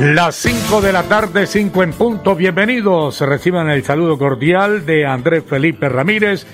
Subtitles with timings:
[0.00, 2.34] Las 5 de la tarde, 5 en punto.
[2.34, 3.20] Bienvenidos.
[3.20, 6.46] Reciban el saludo cordial de Andrés Felipe Ramírez,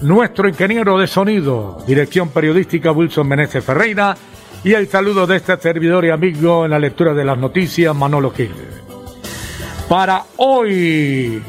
[0.00, 4.16] nuestro ingeniero de sonido, dirección periodística Wilson Meneses Ferreira
[4.64, 8.32] y el saludo de este servidor y amigo en la lectura de las noticias, Manolo
[8.32, 8.52] Gil.
[9.88, 11.40] Para hoy,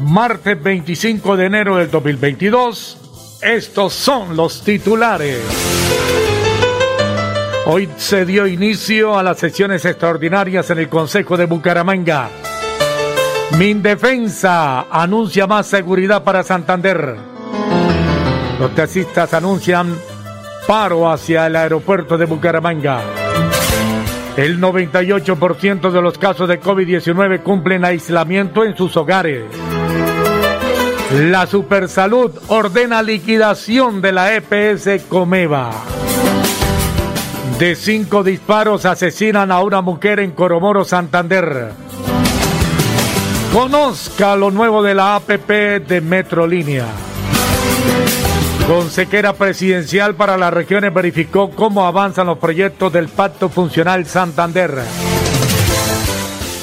[0.00, 6.37] martes 25 de enero del 2022, estos son los titulares.
[7.70, 12.30] Hoy se dio inicio a las sesiones extraordinarias en el Consejo de Bucaramanga.
[13.58, 17.16] Mindefensa anuncia más seguridad para Santander.
[18.58, 19.94] Los taxistas anuncian
[20.66, 23.02] paro hacia el aeropuerto de Bucaramanga.
[24.34, 29.44] El 98% de los casos de COVID-19 cumplen aislamiento en sus hogares.
[31.12, 35.97] La Supersalud ordena liquidación de la EPS Comeva.
[37.58, 41.72] De cinco disparos asesinan a una mujer en Coromoro, Santander.
[43.52, 45.50] Conozca lo nuevo de la APP
[45.88, 46.86] de Metrolínea.
[48.68, 54.78] Con sequera presidencial para las regiones verificó cómo avanzan los proyectos del Pacto Funcional Santander.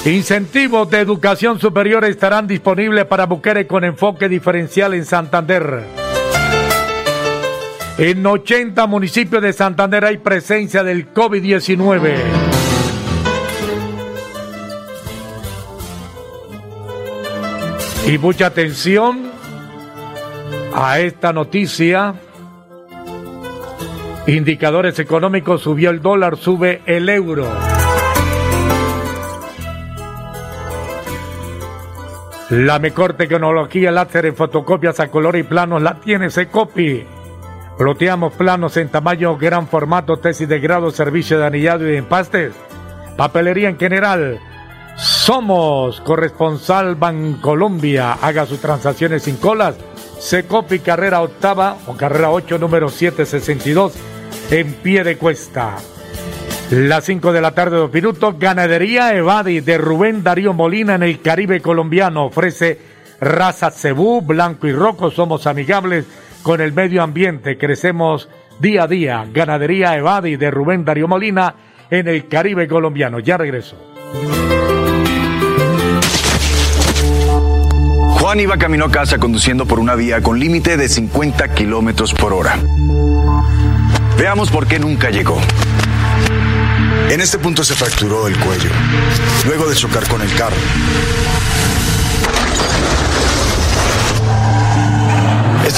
[0.05, 6.05] Incentivos de educación superior estarán disponibles para mujeres con enfoque diferencial en Santander.
[7.97, 12.13] En 80 municipios de Santander hay presencia del COVID-19.
[18.07, 19.31] Y mucha atención
[20.73, 22.15] a esta noticia.
[24.27, 27.47] Indicadores económicos, subió el dólar, sube el euro.
[32.49, 37.14] La mejor tecnología láser en fotocopias a color y planos la tiene Secopi.
[37.77, 42.53] Ploteamos planos en tamaño, gran formato, tesis de grado, servicio de anillado y empastes.
[43.17, 44.39] Papelería en general.
[44.95, 48.14] Somos corresponsal Bancolombia.
[48.14, 49.75] Haga sus transacciones sin colas.
[50.19, 53.93] Secopi carrera octava o carrera 8 número 762
[54.52, 55.75] en pie de cuesta.
[56.71, 58.39] Las 5 de la tarde, dos minutos.
[58.39, 62.25] Ganadería Evadi de Rubén Darío Molina en el Caribe colombiano.
[62.25, 62.80] Ofrece
[63.19, 65.11] raza cebú, blanco y rojo.
[65.11, 66.05] Somos amigables
[66.45, 67.58] con el medio ambiente.
[67.58, 68.30] Crecemos
[68.60, 69.26] día a día.
[69.33, 71.56] Ganadería Evadi de Rubén Darío Molina
[71.89, 73.17] en el Caribe colombiano.
[73.17, 73.76] Ya regreso.
[78.20, 82.32] Juan iba camino a casa conduciendo por una vía con límite de 50 kilómetros por
[82.32, 82.60] hora.
[84.20, 85.42] Veamos por qué nunca llegó.
[87.10, 88.70] En este punto se fracturó el cuello,
[89.48, 90.56] luego de chocar con el carro.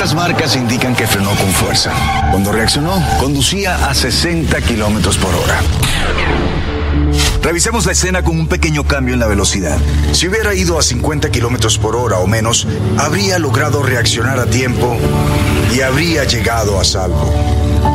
[0.07, 1.91] Estas marcas indican que frenó con fuerza.
[2.31, 5.59] Cuando reaccionó, conducía a 60 kilómetros por hora.
[7.41, 9.77] Revisemos la escena con un pequeño cambio en la velocidad.
[10.13, 12.65] Si hubiera ido a 50 kilómetros por hora o menos,
[12.97, 14.95] habría logrado reaccionar a tiempo
[15.75, 17.29] y habría llegado a salvo.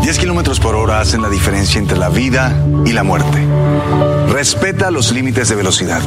[0.03, 3.43] 10 kilómetros por hora hacen la diferencia entre la vida y la muerte.
[4.29, 6.03] Respeta los límites de velocidad.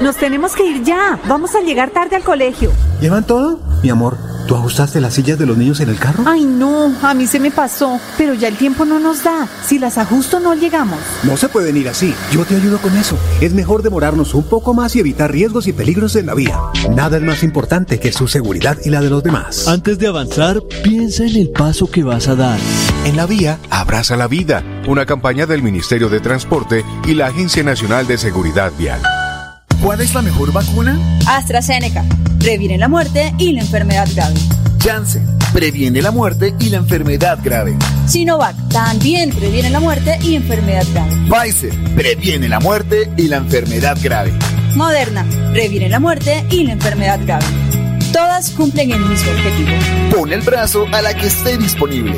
[0.00, 1.18] Nos tenemos que ir ya.
[1.26, 2.70] Vamos a llegar tarde al colegio.
[3.00, 3.60] ¿Llevan todo?
[3.82, 4.16] Mi amor,
[4.48, 6.24] ¿tú ajustaste las sillas de los niños en el carro?
[6.26, 9.46] Ay, no, a mí se me pasó, pero ya el tiempo no nos da.
[9.64, 10.98] Si las ajusto no llegamos.
[11.22, 12.14] No se pueden ir así.
[12.32, 13.16] Yo te ayudo con eso.
[13.40, 16.58] Es mejor demorarnos un poco más y evitar riesgos y peligros en la vía.
[16.94, 19.68] Nada es más importante que su seguridad y la de los demás.
[19.68, 22.58] Antes de avanzar, piensa en el paso que vas a dar.
[23.04, 24.64] En la vía, abraza la vida.
[24.88, 29.00] Una campaña del Ministerio de Transporte y la Agencia Nacional de Seguridad Vial.
[29.82, 30.98] ¿Cuál es la mejor vacuna?
[31.26, 32.04] AstraZeneca.
[32.38, 34.34] Previene la muerte y la enfermedad grave.
[34.82, 35.26] Janssen.
[35.52, 37.76] Previene la muerte y la enfermedad grave.
[38.06, 38.56] Sinovac.
[38.68, 41.12] También previene la muerte y enfermedad grave.
[41.28, 41.94] Pfizer.
[41.94, 44.32] Previene la muerte y la enfermedad grave.
[44.74, 45.26] Moderna.
[45.52, 47.46] Previene la muerte y la enfermedad grave.
[48.12, 49.70] Todas cumplen el mismo objetivo.
[50.14, 52.16] Pon el brazo a la que esté disponible.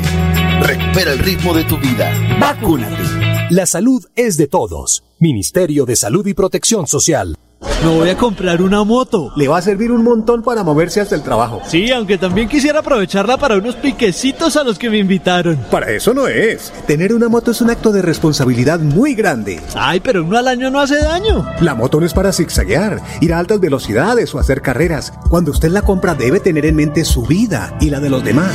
[0.61, 2.11] Recupera el ritmo de tu vida.
[2.39, 3.03] Vacúnate.
[3.49, 5.03] La salud es de todos.
[5.19, 7.35] Ministerio de Salud y Protección Social.
[7.81, 9.31] Me voy a comprar una moto.
[9.37, 11.61] Le va a servir un montón para moverse hasta el trabajo.
[11.65, 15.55] Sí, aunque también quisiera aprovecharla para unos piquecitos a los que me invitaron.
[15.71, 16.73] Para eso no es.
[16.87, 19.61] Tener una moto es un acto de responsabilidad muy grande.
[19.75, 21.45] Ay, pero uno al año no hace daño.
[21.61, 25.13] La moto no es para zigzaguear, ir a altas velocidades o hacer carreras.
[25.29, 28.53] Cuando usted la compra debe tener en mente su vida y la de los demás.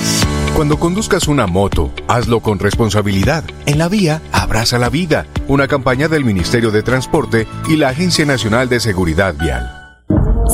[0.54, 3.42] Cuando conduzcas una moto, hazlo con responsabilidad.
[3.66, 5.26] En la vía, abraza la vida.
[5.48, 9.68] Una campaña del Ministerio de Transporte y la Agencia Nacional de Seguridad Vial.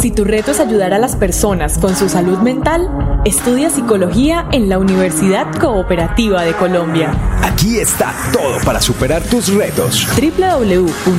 [0.00, 2.88] Si tu reto es ayudar a las personas con su salud mental,
[3.26, 7.12] estudia psicología en la Universidad Cooperativa de Colombia.
[7.43, 10.08] Aquí está todo para superar tus retos.
[10.17, 11.17] www.ucc.edu.co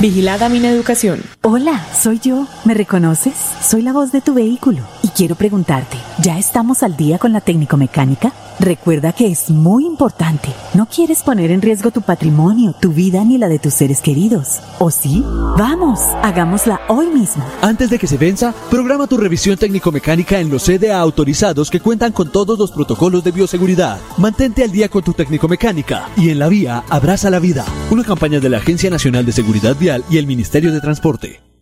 [0.00, 1.24] Vigilada Mineducación.
[1.42, 2.46] Hola, soy yo.
[2.64, 3.34] ¿Me reconoces?
[3.60, 4.84] Soy la voz de tu vehículo
[5.14, 8.32] quiero preguntarte, ¿ya estamos al día con la técnico mecánica?
[8.60, 10.48] Recuerda que es muy importante.
[10.74, 14.60] No quieres poner en riesgo tu patrimonio, tu vida ni la de tus seres queridos.
[14.78, 15.24] ¿O sí?
[15.58, 17.44] Vamos, hagámosla hoy mismo.
[17.62, 22.12] Antes de que se venza, programa tu revisión técnico-mecánica en los CDA autorizados que cuentan
[22.12, 23.98] con todos los protocolos de bioseguridad.
[24.18, 27.64] Mantente al día con tu técnico-mecánica y en la vía abraza la vida.
[27.90, 31.53] Una campaña de la Agencia Nacional de Seguridad Vial y el Ministerio de Transporte.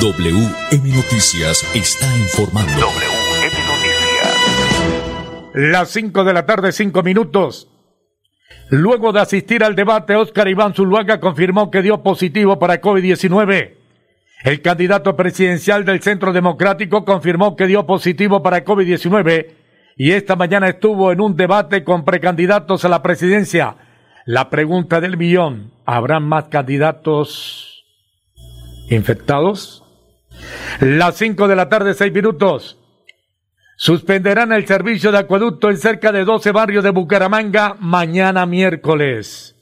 [0.00, 2.88] WM Noticias está informando.
[5.54, 7.68] Las 5 de la tarde, 5 minutos.
[8.70, 13.74] Luego de asistir al debate, Óscar Iván Zuluaga confirmó que dio positivo para COVID-19.
[14.42, 19.46] El candidato presidencial del Centro Democrático confirmó que dio positivo para COVID-19
[19.96, 23.76] y esta mañana estuvo en un debate con precandidatos a la presidencia.
[24.26, 27.84] La pregunta del millón, ¿habrán más candidatos
[28.90, 29.83] infectados?
[30.80, 32.78] Las 5 de la tarde, 6 minutos.
[33.76, 39.56] Suspenderán el servicio de acueducto en cerca de 12 barrios de Bucaramanga mañana miércoles.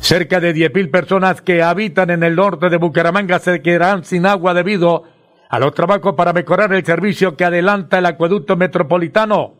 [0.00, 4.54] Cerca de 10.000 personas que habitan en el norte de Bucaramanga se quedarán sin agua
[4.54, 5.04] debido
[5.48, 9.54] a los trabajos para mejorar el servicio que adelanta el acueducto metropolitano.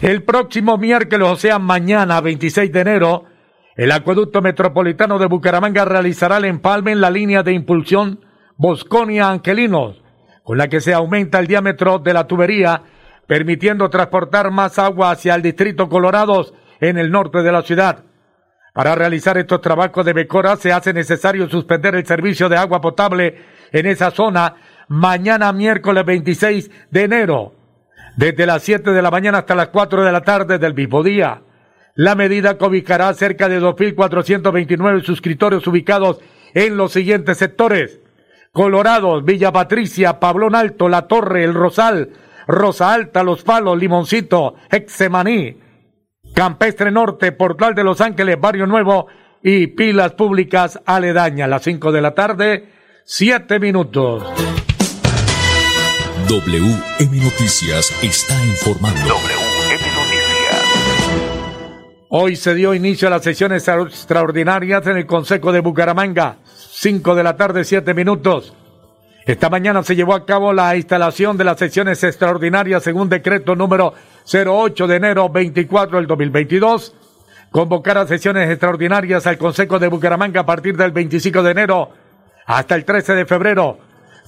[0.00, 3.24] El próximo miércoles, o sea, mañana 26 de enero,
[3.76, 8.20] el acueducto metropolitano de Bucaramanga realizará el empalme en la línea de impulsión
[8.56, 10.02] Bosconia-Angelinos
[10.46, 12.80] con la que se aumenta el diámetro de la tubería,
[13.26, 18.04] permitiendo transportar más agua hacia el distrito Colorados en el norte de la ciudad.
[18.72, 23.34] Para realizar estos trabajos de mejora se hace necesario suspender el servicio de agua potable
[23.72, 24.54] en esa zona
[24.86, 27.54] mañana miércoles 26 de enero,
[28.16, 31.42] desde las 7 de la mañana hasta las 4 de la tarde del mismo día.
[31.96, 36.20] La medida cobijará cerca de 2.429 suscriptores ubicados
[36.54, 37.98] en los siguientes sectores.
[38.56, 42.08] Colorados, Villa Patricia, Pablón Alto, La Torre, El Rosal,
[42.46, 45.58] Rosa Alta, Los Palos, Limoncito, Exemaní,
[46.34, 49.08] Campestre Norte, Portal de Los Ángeles, Barrio Nuevo
[49.42, 51.46] y Pilas Públicas Aledaña.
[51.46, 52.70] Las 5 de la tarde,
[53.04, 54.22] 7 minutos.
[56.26, 59.06] WM Noticias está informando.
[59.06, 60.46] WM Noticias.
[62.08, 66.38] Hoy se dio inicio a las sesiones extraordinarias en el Consejo de Bucaramanga.
[66.78, 68.52] 5 de la tarde, 7 minutos.
[69.24, 73.94] Esta mañana se llevó a cabo la instalación de las sesiones extraordinarias según decreto número
[74.30, 76.94] 08 de enero 24 del 2022.
[77.50, 81.92] Convocar a sesiones extraordinarias al Consejo de Bucaramanga a partir del 25 de enero
[82.44, 83.78] hasta el 13 de febrero,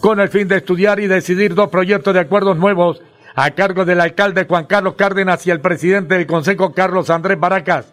[0.01, 3.03] con el fin de estudiar y decidir dos proyectos de acuerdos nuevos
[3.35, 7.93] a cargo del alcalde Juan Carlos Cárdenas y el presidente del Consejo Carlos Andrés Baracas.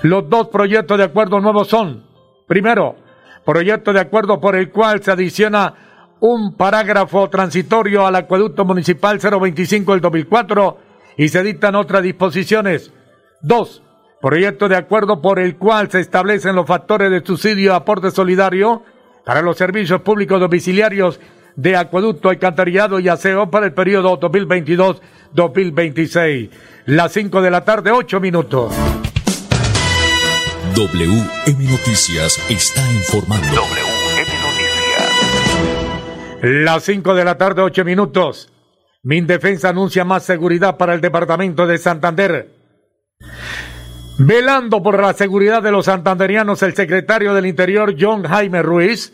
[0.00, 2.06] Los dos proyectos de acuerdos nuevos son,
[2.48, 2.96] primero,
[3.44, 5.74] proyecto de acuerdo por el cual se adiciona
[6.20, 10.78] un parágrafo transitorio al acueducto municipal 025 del 2004
[11.16, 12.92] y se dictan otras disposiciones.
[13.40, 13.82] Dos,
[14.20, 18.82] proyecto de acuerdo por el cual se establecen los factores de subsidio aporte solidario
[19.24, 21.18] para los servicios públicos domiciliarios
[21.56, 26.50] de acueducto, alcantarillado y aseo para el periodo 2022-2026.
[26.86, 28.72] Las 5 de la tarde, 8 minutos.
[30.74, 33.46] WM Noticias está informando.
[33.46, 35.58] WM Noticias.
[36.40, 38.50] Las 5 de la tarde, 8 minutos.
[39.02, 42.48] Mindefensa anuncia más seguridad para el departamento de Santander.
[44.18, 49.12] Velando por la seguridad de los santanderianos, el secretario del Interior, John Jaime Ruiz,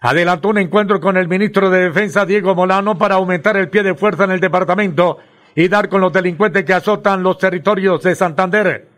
[0.00, 3.94] adelantó un encuentro con el ministro de Defensa, Diego Molano, para aumentar el pie de
[3.94, 5.18] fuerza en el departamento
[5.54, 8.95] y dar con los delincuentes que azotan los territorios de Santander.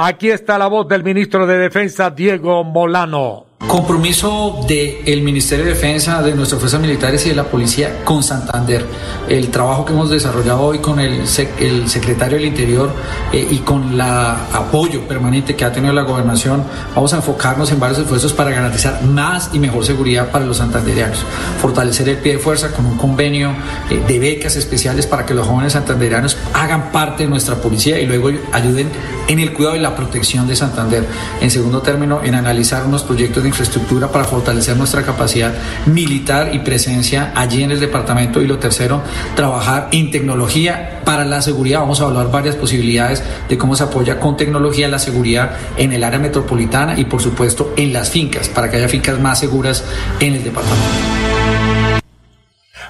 [0.00, 3.47] Aquí está la voz del ministro de Defensa, Diego Molano.
[3.66, 8.86] Compromiso del Ministerio de Defensa, de nuestras fuerzas militares y de la policía con Santander.
[9.28, 11.24] El trabajo que hemos desarrollado hoy con el,
[11.58, 12.90] el secretario del Interior
[13.32, 17.80] eh, y con el apoyo permanente que ha tenido la gobernación, vamos a enfocarnos en
[17.80, 21.24] varios esfuerzos para garantizar más y mejor seguridad para los santanderianos.
[21.60, 23.50] Fortalecer el pie de fuerza con un convenio
[23.90, 28.06] eh, de becas especiales para que los jóvenes santanderianos hagan parte de nuestra policía y
[28.06, 28.88] luego ayuden
[29.26, 31.04] en el cuidado y la protección de Santander.
[31.40, 35.52] En segundo término, en analizar unos proyectos de infraestructura para fortalecer nuestra capacidad
[35.86, 38.40] militar y presencia allí en el departamento.
[38.40, 39.02] Y lo tercero,
[39.34, 41.80] trabajar en tecnología para la seguridad.
[41.80, 46.04] Vamos a hablar varias posibilidades de cómo se apoya con tecnología la seguridad en el
[46.04, 49.84] área metropolitana y por supuesto en las fincas, para que haya fincas más seguras
[50.20, 50.86] en el departamento.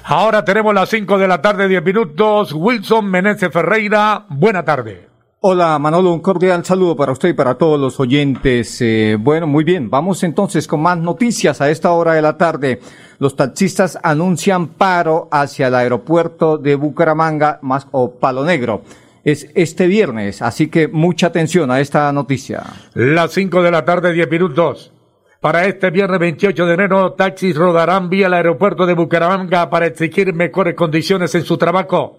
[0.03, 2.51] Ahora tenemos las 5 de la tarde, 10 minutos.
[2.53, 5.07] Wilson Meneses Ferreira, buena tarde.
[5.41, 8.81] Hola Manolo, un cordial saludo para usted y para todos los oyentes.
[8.81, 12.81] Eh, bueno, muy bien, vamos entonces con más noticias a esta hora de la tarde.
[13.19, 18.81] Los taxistas anuncian paro hacia el aeropuerto de Bucaramanga más o Palo Negro.
[19.23, 22.61] Es este viernes, así que mucha atención a esta noticia.
[22.93, 24.91] Las 5 de la tarde, 10 minutos.
[25.39, 30.33] Para este viernes 28 de enero, taxis rodarán vía el aeropuerto de Bucaramanga para exigir
[30.33, 32.17] mejores condiciones en su trabajo.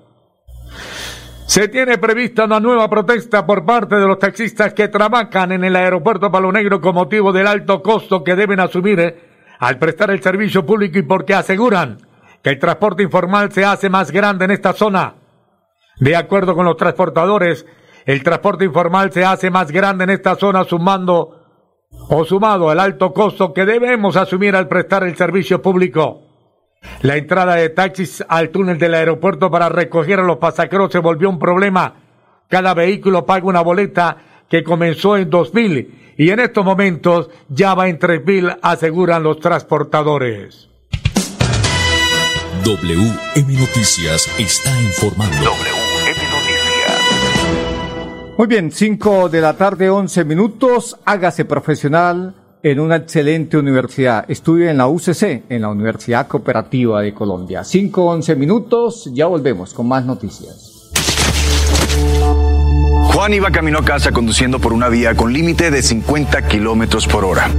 [1.51, 5.75] Se tiene prevista una nueva protesta por parte de los taxistas que trabajan en el
[5.75, 9.19] aeropuerto Palo Negro con motivo del alto costo que deben asumir eh,
[9.59, 11.99] al prestar el servicio público y porque aseguran
[12.41, 15.17] que el transporte informal se hace más grande en esta zona.
[15.99, 17.67] De acuerdo con los transportadores,
[18.07, 21.37] el transporte informal se hace más grande en esta zona sumando
[22.11, 26.30] o sumado al alto costo que debemos asumir al prestar el servicio público.
[27.03, 31.31] La entrada de taxis al túnel del aeropuerto para recoger a los pasajeros se volvió
[31.31, 31.95] un problema.
[32.47, 34.19] Cada vehículo paga una boleta
[34.51, 40.69] que comenzó en 2000 y en estos momentos ya va en 3000, aseguran los transportadores.
[42.65, 45.37] WM Noticias está informando.
[45.37, 47.01] WM Noticias.
[48.37, 50.99] Muy bien, 5 de la tarde, 11 minutos.
[51.07, 54.25] Hágase profesional en una excelente universidad.
[54.29, 57.65] Estudia en la UCC, en la Universidad Cooperativa de Colombia.
[57.65, 60.91] 5, 11 minutos, ya volvemos con más noticias.
[63.13, 67.25] Juan iba camino a casa conduciendo por una vía con límite de 50 kilómetros por
[67.25, 67.51] hora.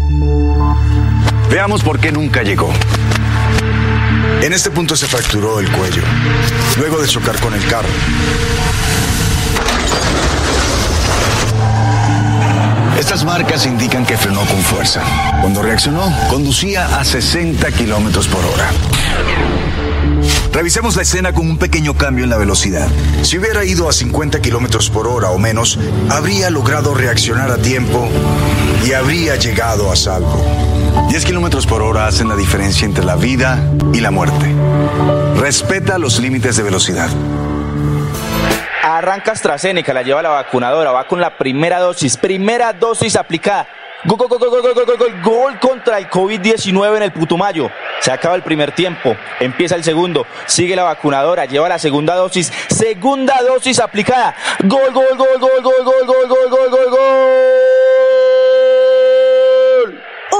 [1.49, 2.69] Veamos por qué nunca llegó.
[4.41, 6.01] En este punto se fracturó el cuello,
[6.79, 7.89] luego de chocar con el carro.
[13.01, 15.01] Estas marcas indican que frenó con fuerza.
[15.41, 18.69] Cuando reaccionó, conducía a 60 kilómetros por hora.
[20.53, 22.87] Revisemos la escena con un pequeño cambio en la velocidad.
[23.23, 25.79] Si hubiera ido a 50 kilómetros por hora o menos,
[26.09, 28.07] habría logrado reaccionar a tiempo
[28.85, 30.39] y habría llegado a salvo.
[31.09, 34.53] 10 kilómetros por hora hacen la diferencia entre la vida y la muerte.
[35.37, 37.09] Respeta los límites de velocidad.
[38.97, 43.65] Arranca AstraZeneca, la lleva la vacunadora, va con la primera dosis, primera dosis aplicada.
[44.03, 47.69] Gol, gol, gol, gol, gol, gol, gol contra el COVID-19 en el Putumayo.
[48.01, 52.51] Se acaba el primer tiempo, empieza el segundo, sigue la vacunadora, lleva la segunda dosis,
[52.67, 54.35] segunda dosis aplicada.
[54.63, 58.30] Gol, gol, gol, gol, gol, gol, gol, gol, gol, gol, gol.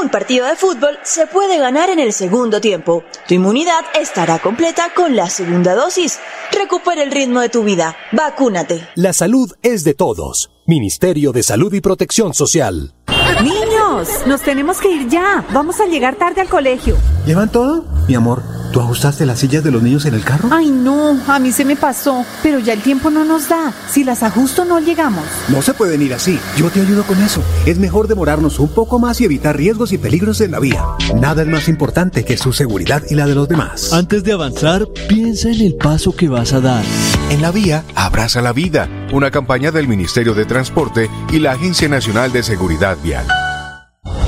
[0.02, 3.04] Un partido de fútbol se puede ganar en el segundo tiempo.
[3.28, 6.18] Tu inmunidad estará completa con la segunda dosis.
[6.52, 7.96] Recupera el ritmo de tu vida.
[8.12, 8.88] Vacúnate.
[8.96, 10.50] La salud es de todos.
[10.66, 12.96] Ministerio de Salud y Protección Social.
[13.44, 15.46] Niños, nos tenemos que ir ya.
[15.54, 16.98] Vamos a llegar tarde al colegio.
[17.28, 17.86] ¿Llevan todo?
[18.08, 20.50] Mi amor, ¿tú ajustaste las sillas de los niños en el carro?
[20.52, 23.74] Ay, no, a mí se me pasó, pero ya el tiempo no nos da.
[23.90, 25.24] Si las ajusto no llegamos.
[25.50, 26.40] No se pueden ir así.
[26.58, 27.44] Yo te ayudo con eso.
[27.66, 30.86] Es mejor demorarnos un poco más y evitar riesgos y peligros en la vía.
[31.16, 33.94] Nada es más importante que su seguridad y la de los demás.
[33.94, 36.84] Antes de avanzar, piensa en el paso que vas a dar.
[37.30, 38.90] En la vía, abraza la vida.
[39.12, 43.26] Una campaña del Ministerio de Transporte y la Agencia Nacional de Seguridad Vial.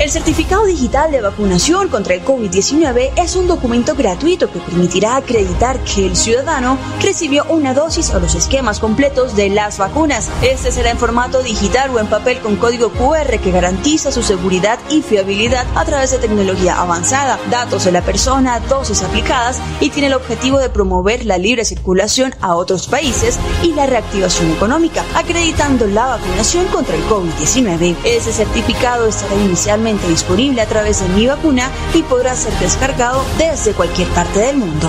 [0.04, 5.82] El certificado digital de vacunación contra el COVID-19 es un documento gratuito que permitirá acreditar
[5.82, 10.28] que el ciudadano recibió una dosis o los esquemas completos de las vacunas.
[10.42, 14.78] Este será en formato digital o en papel con código QR que garantiza su seguridad
[14.90, 20.08] y fiabilidad a través de tecnología avanzada, datos de la persona, dosis aplicadas y tiene
[20.08, 25.86] el objetivo de promover la libre circulación a otros países y la reactivación económica, acreditando
[25.86, 27.96] la vacunación contra el COVID-19.
[28.04, 33.72] Ese certificado estará inicialmente disponible a través de Mi Vacuna y podrá ser descargado desde
[33.72, 34.88] cualquier parte del mundo.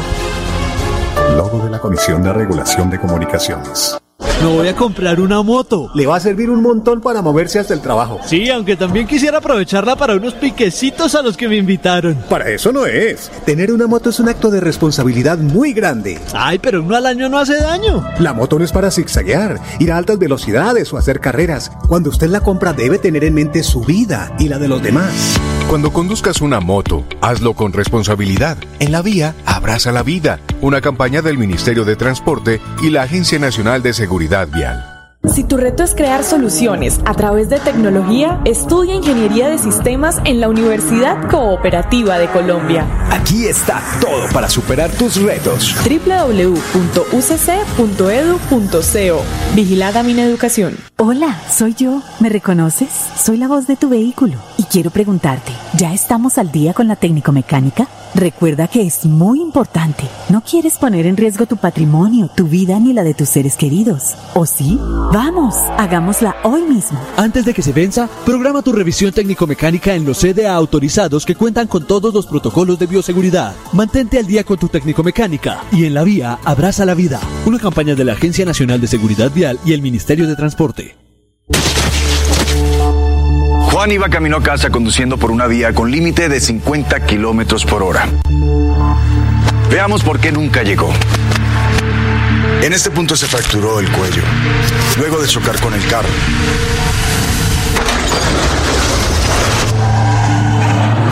[1.35, 3.97] Logo de la Comisión de Regulación de Comunicaciones.
[4.45, 5.89] Me voy a comprar una moto.
[5.95, 8.19] Le va a servir un montón para moverse hasta el trabajo.
[8.27, 12.13] Sí, aunque también quisiera aprovecharla para unos piquecitos a los que me invitaron.
[12.29, 13.31] Para eso no es.
[13.43, 16.19] Tener una moto es un acto de responsabilidad muy grande.
[16.35, 18.05] Ay, pero uno al año no hace daño.
[18.19, 21.71] La moto no es para zigzaguear, ir a altas velocidades o hacer carreras.
[21.87, 25.39] Cuando usted la compra debe tener en mente su vida y la de los demás.
[25.69, 28.55] Cuando conduzcas una moto, hazlo con responsabilidad.
[28.79, 30.39] En la vía, abraza la vida.
[30.61, 34.91] Una campaña del Ministerio de Transporte y la Agencia Nacional de Seguridad Vial.
[35.33, 40.39] Si tu reto es crear soluciones a través de tecnología, estudia Ingeniería de Sistemas en
[40.39, 42.85] la Universidad Cooperativa de Colombia.
[43.09, 45.75] Aquí está todo para superar tus retos.
[45.83, 46.55] www.ucc.edu.co
[49.55, 50.77] Vigilada Mineducación.
[50.97, 52.03] Hola, soy yo.
[52.19, 52.89] ¿Me reconoces?
[53.17, 57.31] Soy la voz de tu vehículo quiero preguntarte, ¿ya estamos al día con la técnico
[57.31, 57.87] mecánica?
[58.13, 60.03] Recuerda que es muy importante.
[60.29, 64.15] No quieres poner en riesgo tu patrimonio, tu vida ni la de tus seres queridos.
[64.33, 64.79] ¿O sí?
[65.11, 66.99] Vamos, hagámosla hoy mismo.
[67.17, 71.67] Antes de que se venza, programa tu revisión técnico-mecánica en los CDA autorizados que cuentan
[71.67, 73.53] con todos los protocolos de bioseguridad.
[73.73, 77.19] Mantente al día con tu técnico-mecánica y en la vía abraza la vida.
[77.45, 81.04] Una campaña de la Agencia Nacional de Seguridad Vial y el Ministerio de Transporte.
[83.85, 87.83] Juan iba camino a casa conduciendo por una vía con límite de 50 kilómetros por
[87.83, 88.09] hora.
[89.69, 90.91] Veamos por qué nunca llegó.
[92.63, 94.23] En este punto se fracturó el cuello,
[94.97, 96.09] luego de chocar con el carro.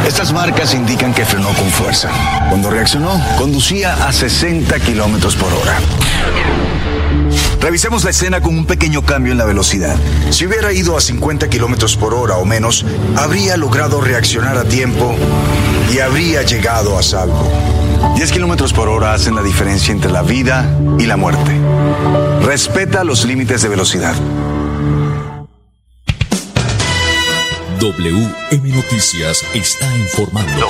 [0.07, 2.09] Estas marcas indican que frenó con fuerza.
[2.49, 5.77] Cuando reaccionó, conducía a 60 kilómetros por hora.
[7.63, 9.95] Revisemos la escena con un pequeño cambio en la velocidad.
[10.31, 15.15] Si hubiera ido a 50 kilómetros por hora o menos, habría logrado reaccionar a tiempo
[15.89, 17.49] y habría llegado a salvo.
[18.17, 21.57] 10 kilómetros por hora hacen la diferencia entre la vida y la muerte.
[22.41, 24.15] Respeta los límites de velocidad.
[27.79, 30.67] WM Noticias está informando.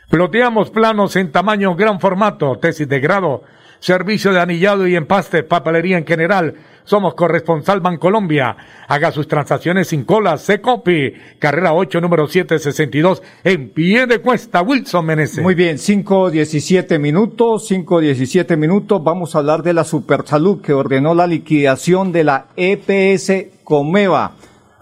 [0.09, 3.43] Ploteamos planos en tamaño gran formato, tesis de grado,
[3.81, 6.55] servicio de anillado y empaste, papelería en general.
[6.85, 8.57] Somos corresponsal Bancolombia.
[8.89, 10.39] Haga sus transacciones sin cola.
[10.39, 15.45] Secopi, carrera 8, número 762, en pie de cuesta, Wilson Meneses.
[15.45, 19.05] Muy bien, 5.17 minutos, 5.17 minutos.
[19.05, 24.33] Vamos a hablar de la Supersalud que ordenó la liquidación de la EPS Comeva.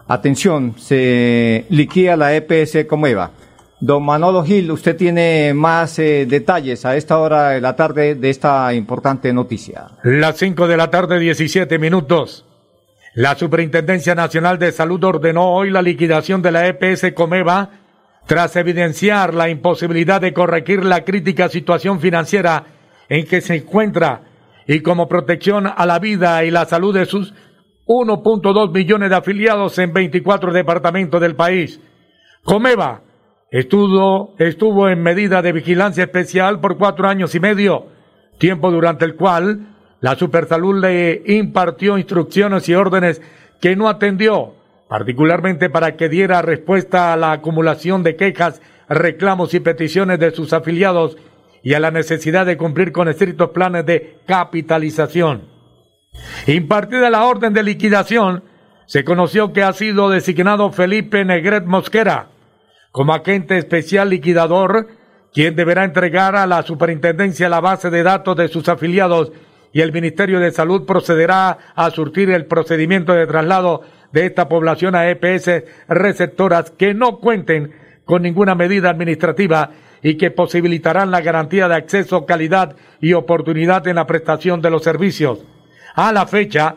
[0.06, 3.32] Atención, se liquida la EPS Comeva.
[3.79, 8.31] Don Manolo Gil, usted tiene más eh, detalles a esta hora de la tarde de
[8.31, 9.89] esta importante noticia.
[10.03, 12.47] Las 5 de la tarde, 17 minutos.
[13.15, 17.71] La Superintendencia Nacional de Salud ordenó hoy la liquidación de la EPS Comeva
[18.27, 22.65] tras evidenciar la imposibilidad de corregir la crítica situación financiera
[23.11, 24.23] en que se encuentra
[24.67, 27.35] y como protección a la vida y la salud de sus
[27.87, 31.79] 1.2 millones de afiliados en 24 departamentos del país.
[32.43, 33.03] Comeva
[33.50, 37.87] Estuvo, estuvo en medida de vigilancia especial por cuatro años y medio,
[38.38, 43.22] tiempo durante el cual la Supersalud le impartió instrucciones y órdenes
[43.61, 44.54] que no atendió,
[44.88, 50.52] particularmente para que diera respuesta a la acumulación de quejas, reclamos y peticiones de sus
[50.52, 51.16] afiliados
[51.62, 55.48] y a la necesidad de cumplir con estrictos planes de capitalización.
[56.46, 58.42] Impartida la orden de liquidación,
[58.87, 62.28] se conoció que ha sido designado Felipe Negret Mosquera,
[62.92, 64.88] como agente especial liquidador,
[65.33, 69.33] quien deberá entregar a la superintendencia la base de datos de sus afiliados
[69.72, 74.94] y el Ministerio de Salud procederá a surtir el procedimiento de traslado de esta población
[74.94, 77.75] a EPS receptoras que no cuenten
[78.07, 79.72] con ninguna medida administrativa
[80.03, 84.83] y que posibilitarán la garantía de acceso, calidad y oportunidad en la prestación de los
[84.83, 85.40] servicios.
[85.94, 86.77] A la fecha,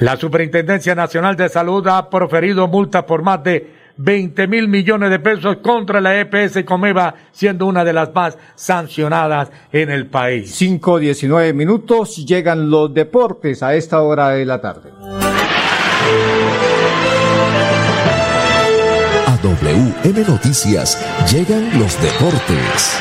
[0.00, 5.18] la Superintendencia Nacional de Salud ha proferido multas por más de 20 mil millones de
[5.18, 10.54] pesos contra la EPS Comeva, siendo una de las más sancionadas en el país.
[10.54, 14.90] 5, 19 minutos, llegan los deportes a esta hora de la tarde.
[19.26, 20.98] A WM Noticias
[21.30, 22.98] llegan los deportes.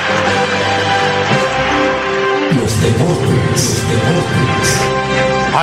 [2.55, 4.82] Los deportes, deportes.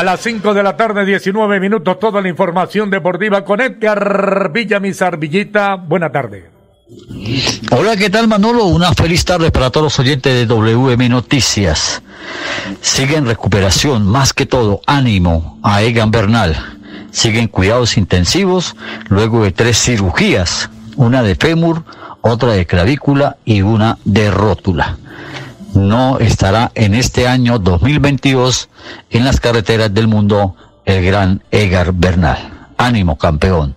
[0.01, 5.19] A las 5 de la tarde, 19 minutos, toda la información deportiva con Edgar Villamizar
[5.19, 5.75] Villita.
[5.75, 6.49] Buena tarde.
[7.71, 8.65] Hola, ¿qué tal Manolo?
[8.65, 12.03] Una feliz tarde para todos los oyentes de WM Noticias.
[12.81, 16.57] Sigue en recuperación, más que todo, ánimo a Egan Bernal.
[17.11, 18.77] Siguen cuidados intensivos
[19.11, 21.85] luego de tres cirugías, una de fémur,
[22.23, 24.97] otra de clavícula y una de rótula
[25.75, 28.69] no estará en este año 2022
[29.11, 32.69] en las carreteras del mundo el gran Egar Bernal.
[32.77, 33.77] Ánimo, campeón.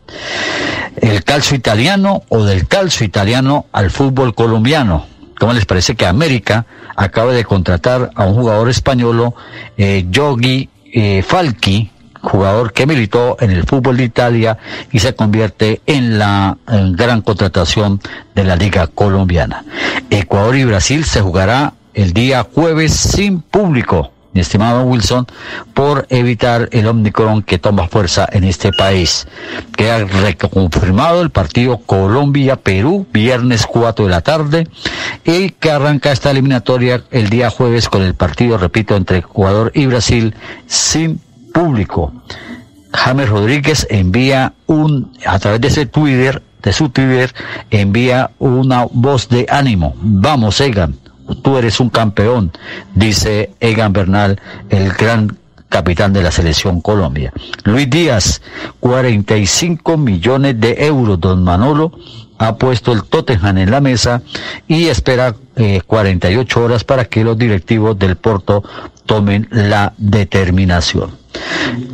[0.95, 5.05] El calcio italiano o del calcio italiano al fútbol colombiano.
[5.39, 9.33] ¿Cómo les parece que América acaba de contratar a un jugador español,
[9.77, 11.23] eh, Yogi eh,
[12.21, 14.57] jugador que militó en el fútbol de Italia
[14.91, 17.99] y se convierte en la gran contratación
[18.33, 19.65] de la Liga Colombiana.
[20.09, 25.27] Ecuador y Brasil se jugará el día jueves sin público, mi estimado Wilson,
[25.73, 29.27] por evitar el Omicron que toma fuerza en este país.
[29.75, 34.67] Queda reconfirmado el partido Colombia-Perú, viernes 4 de la tarde,
[35.23, 39.85] y que arranca esta eliminatoria el día jueves con el partido, repito, entre Ecuador y
[39.85, 41.21] Brasil sin
[41.53, 42.11] público.
[42.91, 47.33] James Rodríguez envía un, a través de ese Twitter, de su Twitter,
[47.69, 49.95] envía una voz de ánimo.
[49.99, 51.02] Vamos, Egan
[51.41, 52.51] tú eres un campeón,
[52.95, 55.37] dice Egan Bernal, el gran
[55.69, 57.33] capitán de la selección Colombia.
[57.63, 58.41] Luis Díaz,
[58.79, 61.91] 45 millones de euros, don Manolo,
[62.37, 64.21] ha puesto el Tottenham en la mesa
[64.67, 65.35] y espera
[65.87, 68.63] 48 eh, horas para que los directivos del Porto
[69.05, 71.22] tomen la determinación.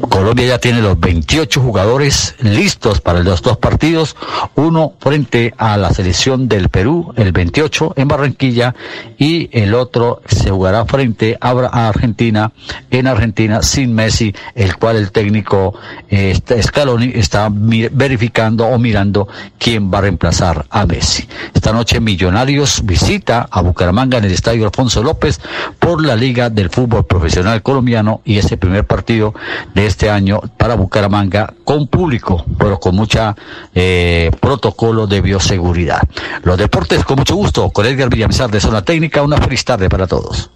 [0.10, 4.16] Colombia ya tiene los 28 jugadores listos para los dos partidos,
[4.56, 8.76] uno frente a la selección del Perú, el 28 en Barranquilla,
[9.18, 12.52] y el otro se jugará frente a Argentina,
[12.92, 15.74] en Argentina sin Messi, el cual el técnico
[16.10, 21.28] eh, Scaloni está verificando o mirando quién va a reemplazar a Messi.
[21.54, 25.40] Esta noche Millonarios visita a Bucaramanga en el Estadio Alfonso López
[25.80, 29.29] por la Liga del Fútbol Profesional Colombiano y ese primer partido
[29.74, 33.36] de este año para Bucaramanga con público, pero con mucha
[33.74, 36.02] eh, protocolo de bioseguridad.
[36.44, 40.08] Los deportes con mucho gusto, con Edgar Villamizar de Zona Técnica, una feliz tarde para
[40.08, 40.52] todos.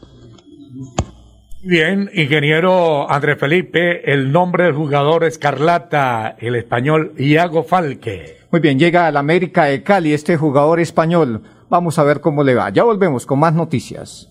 [1.65, 8.39] Bien, ingeniero Andrés Felipe, el nombre del jugador Escarlata, el español Iago Falque.
[8.51, 11.41] Muy bien, llega al América de Cali este jugador español.
[11.69, 12.69] Vamos a ver cómo le va.
[12.69, 14.29] Ya volvemos con más noticias.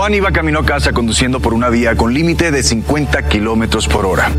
[0.00, 4.06] Juan iba camino a casa conduciendo por una vía con límite de 50 kilómetros por
[4.06, 4.32] hora.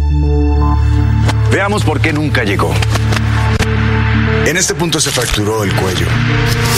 [1.51, 2.73] Veamos por qué nunca llegó.
[4.47, 6.07] En este punto se fracturó el cuello,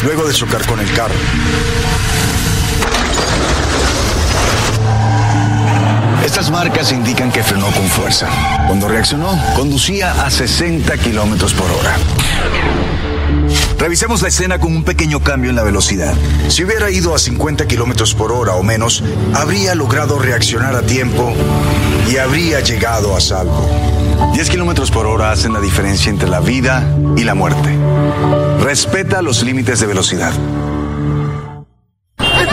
[0.03, 1.15] luego de chocar con el carro.
[6.25, 8.27] Estas marcas indican que frenó con fuerza.
[8.67, 11.95] Cuando reaccionó, conducía a 60 kilómetros por hora.
[13.77, 16.13] Revisemos la escena con un pequeño cambio en la velocidad.
[16.47, 21.33] Si hubiera ido a 50 kilómetros por hora o menos, habría logrado reaccionar a tiempo
[22.09, 23.67] y habría llegado a salvo.
[24.33, 27.77] 10 kilómetros por hora hacen la diferencia entre la vida y la muerte.
[28.61, 30.31] Respeta los límites de velocidad.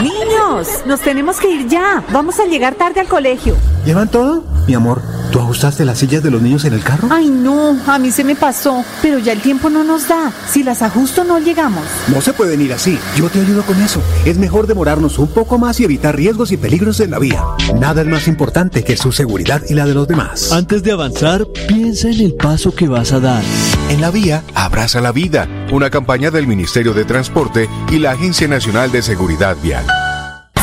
[0.01, 2.03] Niños, nos tenemos que ir ya.
[2.11, 3.55] Vamos a llegar tarde al colegio.
[3.85, 4.43] ¿Llevan todo?
[4.67, 7.07] Mi amor, ¿tú ajustaste las sillas de los niños en el carro?
[7.11, 10.31] Ay, no, a mí se me pasó, pero ya el tiempo no nos da.
[10.47, 11.83] Si las ajusto no llegamos.
[12.09, 12.99] No se pueden ir así.
[13.15, 14.01] Yo te ayudo con eso.
[14.25, 17.43] Es mejor demorarnos un poco más y evitar riesgos y peligros en la vía.
[17.79, 20.51] Nada es más importante que su seguridad y la de los demás.
[20.51, 23.43] Antes de avanzar, piensa en el paso que vas a dar.
[23.89, 25.47] En la vía, abraza la vida.
[25.71, 29.85] Una campaña del Ministerio de Transporte y la Agencia Nacional de Seguridad Vial.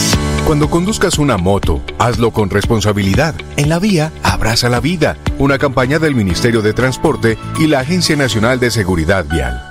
[0.45, 3.37] Cuando conduzcas una moto, hazlo con responsabilidad.
[3.57, 5.19] En la vía, abraza la vida.
[5.39, 9.70] Una campaña del Ministerio de Transporte y la Agencia Nacional de Seguridad Vial.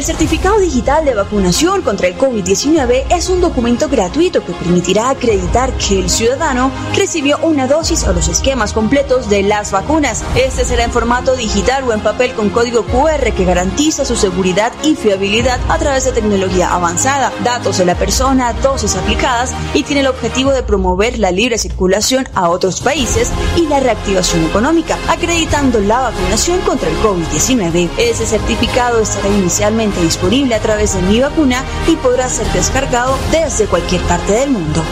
[0.00, 5.74] El certificado digital de vacunación contra el COVID-19 es un documento gratuito que permitirá acreditar
[5.74, 10.24] que el ciudadano recibió una dosis o los esquemas completos de las vacunas.
[10.34, 14.72] Este será en formato digital o en papel con código QR que garantiza su seguridad
[14.82, 20.00] y fiabilidad a través de tecnología avanzada, datos de la persona, dosis aplicadas y tiene
[20.00, 25.78] el objetivo de promover la libre circulación a otros países y la reactivación económica, acreditando
[25.78, 27.90] la vacunación contra el COVID-19.
[27.98, 33.66] Ese certificado estará inicialmente disponible a través de Mi Vacuna y podrá ser descargado desde
[33.66, 34.82] cualquier parte del mundo.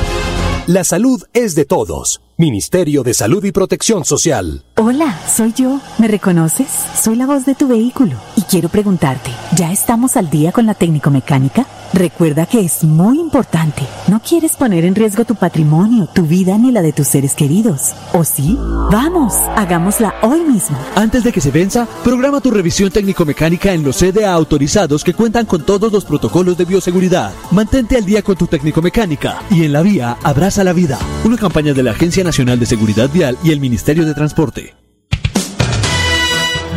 [0.67, 2.21] La salud es de todos.
[2.37, 4.65] Ministerio de Salud y Protección Social.
[4.77, 5.81] Hola, soy yo.
[5.99, 6.69] ¿Me reconoces?
[6.95, 10.75] Soy la voz de tu vehículo y quiero preguntarte, ¿ya estamos al día con la
[10.75, 11.67] técnico mecánica?
[11.93, 13.83] Recuerda que es muy importante.
[14.09, 17.93] No quieres poner en riesgo tu patrimonio, tu vida ni la de tus seres queridos.
[18.13, 18.59] ¿O sí?
[18.91, 20.77] Vamos, hagámosla hoy mismo.
[20.95, 25.47] Antes de que se venza, programa tu revisión técnico-mecánica en los CDA autorizados que cuentan
[25.47, 27.33] con todos los protocolos de bioseguridad.
[27.51, 30.99] Mantente al día con tu técnico-mecánica y en la vía abraza la vida.
[31.25, 34.75] Una campaña de la Agencia Nacional de Seguridad Vial y el Ministerio de Transporte.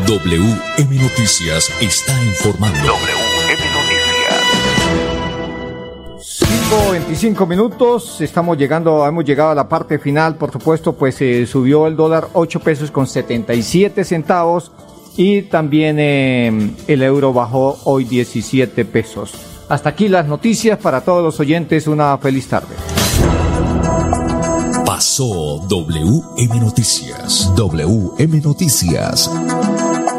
[0.08, 2.80] WM Noticias está informando.
[2.80, 3.21] WM
[6.72, 11.86] 25 minutos, estamos llegando, hemos llegado a la parte final, por supuesto, pues eh, subió
[11.86, 14.72] el dólar 8 pesos con 77 centavos
[15.18, 19.34] y también eh, el euro bajó hoy 17 pesos.
[19.68, 22.76] Hasta aquí las noticias para todos los oyentes, una feliz tarde.
[24.86, 27.52] Pasó WM Noticias.
[27.56, 29.30] WM Noticias.